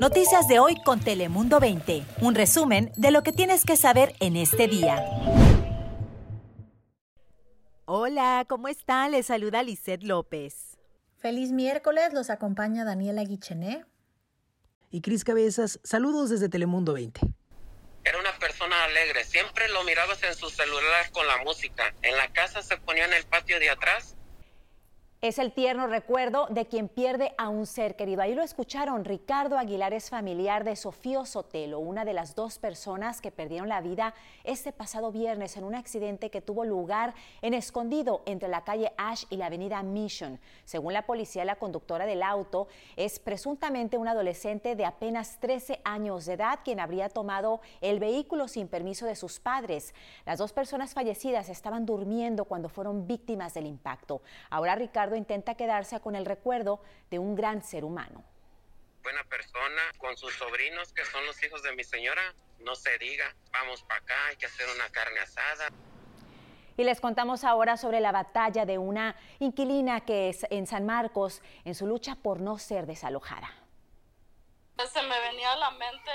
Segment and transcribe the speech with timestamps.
[0.00, 2.04] Noticias de hoy con Telemundo 20.
[2.20, 5.02] Un resumen de lo que tienes que saber en este día.
[7.86, 9.12] Hola, ¿cómo están?
[9.12, 10.76] Les saluda Lisette López.
[11.16, 13.84] Feliz miércoles, los acompaña Daniela Guichené.
[14.90, 17.20] Y Cris Cabezas, saludos desde Telemundo 20.
[18.04, 21.94] Era una persona alegre, siempre lo mirabas en su celular con la música.
[22.02, 24.15] En la casa se ponía en el patio de atrás
[25.22, 28.20] es el tierno recuerdo de quien pierde a un ser querido.
[28.20, 29.04] Ahí lo escucharon.
[29.04, 33.80] Ricardo Aguilar es familiar de Sofío Sotelo, una de las dos personas que perdieron la
[33.80, 38.92] vida este pasado viernes en un accidente que tuvo lugar en escondido entre la calle
[38.98, 40.38] Ash y la avenida Mission.
[40.66, 46.26] Según la policía, la conductora del auto es presuntamente un adolescente de apenas 13 años
[46.26, 49.94] de edad quien habría tomado el vehículo sin permiso de sus padres.
[50.26, 54.20] Las dos personas fallecidas estaban durmiendo cuando fueron víctimas del impacto.
[54.50, 58.24] Ahora Ricardo intenta quedarse con el recuerdo de un gran ser humano.
[59.02, 63.36] Buena persona, con sus sobrinos que son los hijos de mi señora, no se diga,
[63.52, 65.68] vamos para acá, hay que hacer una carne asada.
[66.76, 71.40] Y les contamos ahora sobre la batalla de una inquilina que es en San Marcos
[71.64, 73.48] en su lucha por no ser desalojada.
[74.92, 76.10] Se me venía a la mente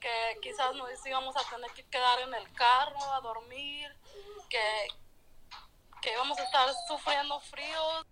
[0.00, 3.90] que quizás nos íbamos a tener que quedar en el carro a dormir,
[4.48, 4.88] que,
[6.00, 8.04] que vamos a estar sufriendo frío.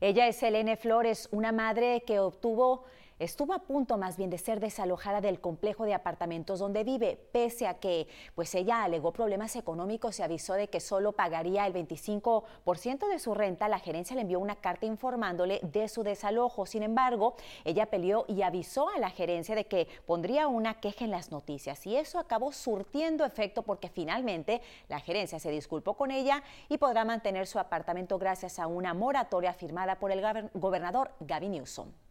[0.00, 2.84] Ella es Selene Flores, una madre que obtuvo
[3.18, 7.66] estuvo a punto más bien de ser desalojada del complejo de apartamentos donde vive, pese
[7.66, 13.08] a que pues ella alegó problemas económicos y avisó de que solo pagaría el 25%
[13.08, 13.68] de su renta.
[13.68, 16.66] La gerencia le envió una carta informándole de su desalojo.
[16.66, 21.10] Sin embargo, ella peleó y avisó a la gerencia de que pondría una queja en
[21.10, 26.42] las noticias y eso acabó surtiendo efecto porque finalmente la gerencia se disculpó con ella
[26.68, 32.05] y podrá mantener su apartamento gracias a una moratoria firmada por el gobernador Gavin Newsom.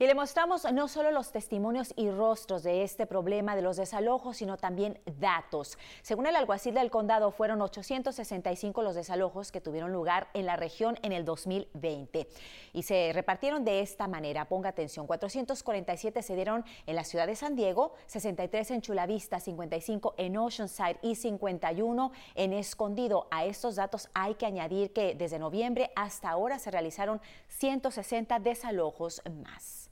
[0.00, 4.36] Y le mostramos no solo los testimonios y rostros de este problema de los desalojos,
[4.36, 5.76] sino también datos.
[6.02, 11.00] Según el alguacil del condado, fueron 865 los desalojos que tuvieron lugar en la región
[11.02, 12.28] en el 2020.
[12.74, 14.44] Y se repartieron de esta manera.
[14.44, 19.40] Ponga atención, 447 se dieron en la ciudad de San Diego, 63 en Chula Vista,
[19.40, 23.26] 55 en Oceanside y 51 en Escondido.
[23.32, 29.22] A estos datos hay que añadir que desde noviembre hasta ahora se realizaron 160 desalojos
[29.42, 29.87] más.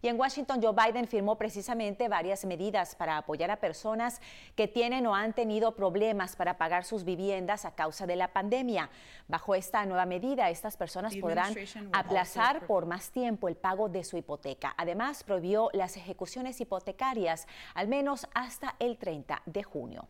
[0.00, 4.20] Y en Washington, Joe Biden firmó precisamente varias medidas para apoyar a personas
[4.54, 8.90] que tienen o han tenido problemas para pagar sus viviendas a causa de la pandemia.
[9.26, 11.54] Bajo esta nueva medida, estas personas podrán
[11.92, 14.74] aplazar por más tiempo el pago de su hipoteca.
[14.76, 20.08] Además, prohibió las ejecuciones hipotecarias, al menos hasta el 30 de junio.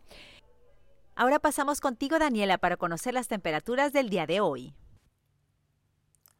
[1.15, 4.73] Ahora pasamos contigo, Daniela, para conocer las temperaturas del día de hoy.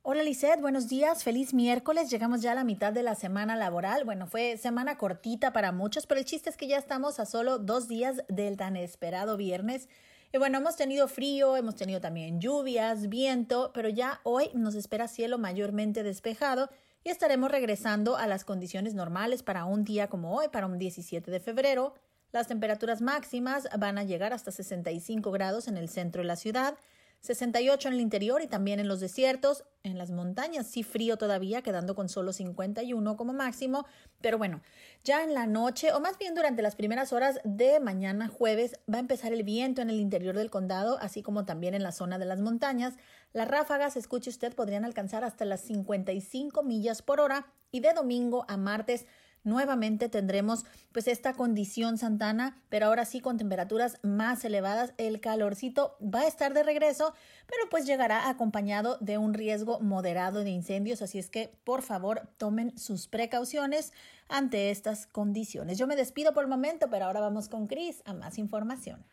[0.02, 2.10] Hola Lisette, buenos días, feliz miércoles.
[2.10, 4.06] Llegamos ya a la mitad de la semana laboral.
[4.06, 7.60] Bueno, fue semana cortita para muchos, pero el chiste es que ya estamos a solo
[7.60, 9.90] dos días del tan esperado viernes.
[10.32, 15.10] Y bueno, hemos tenido frío, hemos tenido también lluvias, viento, pero ya hoy nos espera
[15.10, 16.70] cielo mayormente despejado
[17.04, 21.30] y estaremos regresando a las condiciones normales para un día como hoy, para un 17
[21.30, 21.94] de febrero.
[22.32, 26.78] Las temperaturas máximas van a llegar hasta 65 grados en el centro de la ciudad
[27.22, 31.62] 68 en el interior y también en los desiertos, en las montañas sí frío todavía,
[31.62, 33.86] quedando con solo 51 como máximo,
[34.22, 34.62] pero bueno,
[35.04, 38.98] ya en la noche o más bien durante las primeras horas de mañana jueves va
[38.98, 42.18] a empezar el viento en el interior del condado, así como también en la zona
[42.20, 42.96] de las montañas.
[43.34, 48.46] Las ráfagas, escuche usted, podrían alcanzar hasta las 55 millas por hora y de domingo
[48.48, 49.06] a martes
[49.44, 55.98] nuevamente tendremos pues esta condición Santana, pero ahora sí con temperaturas más elevadas, el calorcito
[56.02, 57.14] va a estar de regreso,
[57.48, 62.30] pero pues llegará acompañado de un riesgo moderado de incendios, así es que por favor
[62.38, 63.94] tomen sus precauciones
[64.28, 65.78] ante estas condiciones.
[65.78, 69.04] Yo me despido por el momento, pero ahora vamos con Cris a más información.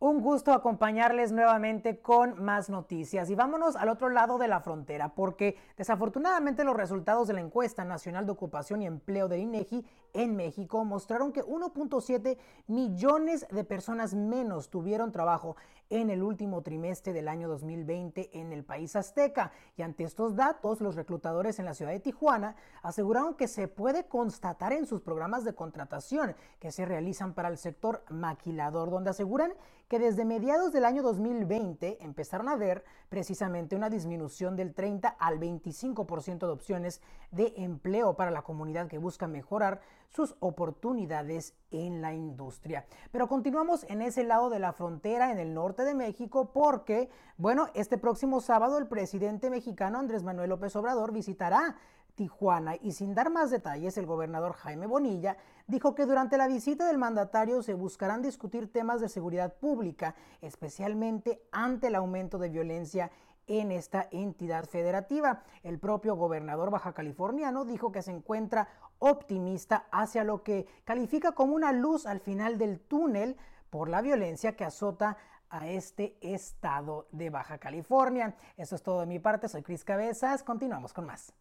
[0.00, 3.30] Un gusto acompañarles nuevamente con más noticias.
[3.30, 7.84] Y vámonos al otro lado de la frontera, porque desafortunadamente los resultados de la encuesta
[7.84, 14.14] nacional de ocupación y empleo de INEGI en México mostraron que 1.7 millones de personas
[14.14, 15.56] menos tuvieron trabajo
[15.90, 19.52] en el último trimestre del año 2020 en el país azteca.
[19.76, 24.06] Y ante estos datos, los reclutadores en la ciudad de Tijuana aseguraron que se puede
[24.06, 29.52] constatar en sus programas de contratación que se realizan para el sector maquilador, donde aseguran
[29.88, 35.40] que desde mediados del año 2020 empezaron a ver precisamente una disminución del 30 al
[35.40, 37.00] 25% de opciones
[37.30, 42.86] de empleo para la comunidad que busca mejorar sus oportunidades en la industria.
[43.12, 47.68] Pero continuamos en ese lado de la frontera, en el norte de México, porque, bueno,
[47.74, 51.76] este próximo sábado el presidente mexicano Andrés Manuel López Obrador visitará
[52.18, 52.74] Tijuana.
[52.82, 55.36] Y sin dar más detalles, el gobernador Jaime Bonilla
[55.68, 61.40] dijo que durante la visita del mandatario se buscarán discutir temas de seguridad pública, especialmente
[61.52, 63.12] ante el aumento de violencia
[63.48, 65.42] en esta entidad federativa.
[65.62, 68.68] El propio gobernador baja californiano dijo que se encuentra
[68.98, 73.36] optimista hacia lo que califica como una luz al final del túnel
[73.70, 75.16] por la violencia que azota
[75.50, 78.36] a este estado de Baja California.
[78.56, 81.32] Eso es todo de mi parte, soy Cris Cabezas, continuamos con más.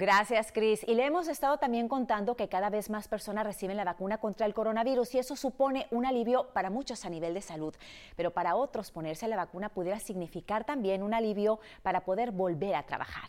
[0.00, 0.82] Gracias, Cris.
[0.88, 4.46] Y le hemos estado también contando que cada vez más personas reciben la vacuna contra
[4.46, 7.74] el coronavirus y eso supone un alivio para muchos a nivel de salud.
[8.16, 12.86] Pero para otros, ponerse la vacuna pudiera significar también un alivio para poder volver a
[12.86, 13.28] trabajar.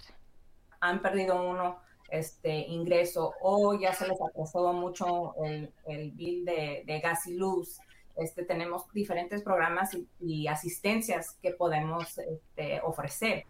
[0.80, 1.80] Han perdido uno
[2.10, 7.80] este ingreso o ya se les atrasó mucho el, bill de, gas y luz.
[8.16, 9.90] Este, tenemos diferentes programas
[10.22, 13.44] y, asistencias que podemos este, ofrecer.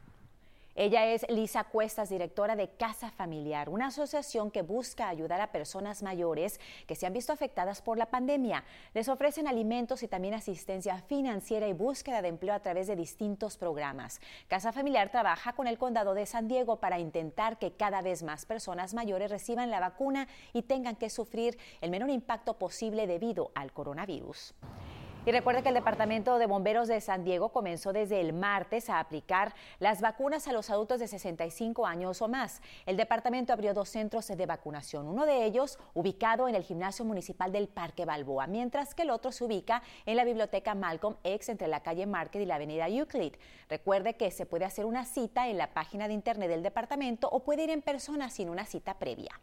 [0.73, 6.01] Ella es Lisa Cuestas, directora de Casa Familiar, una asociación que busca ayudar a personas
[6.01, 8.63] mayores que se han visto afectadas por la pandemia.
[8.94, 13.57] Les ofrecen alimentos y también asistencia financiera y búsqueda de empleo a través de distintos
[13.57, 14.21] programas.
[14.47, 18.45] Casa Familiar trabaja con el condado de San Diego para intentar que cada vez más
[18.45, 23.74] personas mayores reciban la vacuna y tengan que sufrir el menor impacto posible debido al
[23.74, 24.56] coronavirus.
[25.23, 29.00] Y recuerde que el Departamento de Bomberos de San Diego comenzó desde el martes a
[29.00, 32.59] aplicar las vacunas a los adultos de 65 años o más.
[32.88, 37.51] El departamento abrió dos centros de vacunación, uno de ellos ubicado en el gimnasio municipal
[37.51, 41.67] del Parque Balboa, mientras que el otro se ubica en la biblioteca Malcolm X entre
[41.67, 43.35] la calle Market y la avenida Euclid.
[43.69, 47.44] Recuerde que se puede hacer una cita en la página de internet del departamento o
[47.44, 49.39] puede ir en persona sin una cita previa.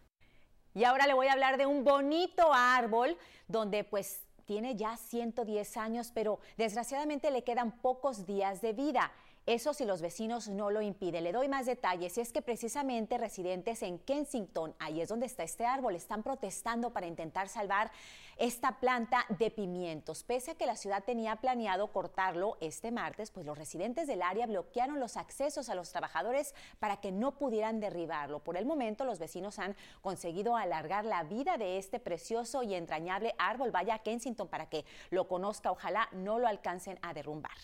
[0.74, 3.16] Y ahora le voy a hablar de un bonito árbol
[3.46, 9.12] donde pues tiene ya 110 años, pero desgraciadamente le quedan pocos días de vida.
[9.44, 11.24] Eso si los vecinos no lo impiden.
[11.24, 15.42] Le doy más detalles y es que precisamente residentes en Kensington, ahí es donde está
[15.42, 17.90] este árbol, están protestando para intentar salvar
[18.38, 20.23] esta planta de pimientos.
[20.23, 24.46] Pese a que la ciudad tenía planeado cortarlo este martes, pues los residentes del área
[24.46, 28.38] bloquearon los accesos a los trabajadores para que no pudieran derribarlo.
[28.38, 33.35] Por el momento, los vecinos han conseguido alargar la vida de este precioso y entrañable
[33.38, 33.73] árbol.
[33.73, 35.73] Vaya a Kensington para que lo conozca.
[35.73, 37.56] Ojalá no lo alcancen a derrumbar.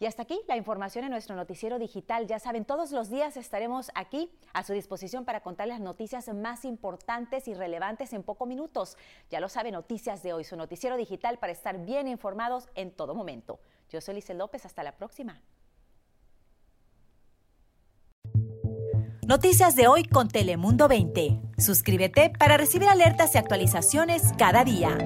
[0.00, 2.26] Y hasta aquí la información en nuestro noticiero digital.
[2.26, 6.64] Ya saben, todos los días estaremos aquí a su disposición para contar las noticias más
[6.64, 8.96] importantes y relevantes en pocos minutos.
[9.30, 13.14] Ya lo saben, Noticias de hoy, su noticiero digital para estar bien informados en todo
[13.14, 13.60] momento.
[13.90, 15.40] Yo soy Lice López, hasta la próxima.
[19.26, 21.38] Noticias de hoy con Telemundo 20.
[21.58, 24.96] Suscríbete para recibir alertas y actualizaciones cada día.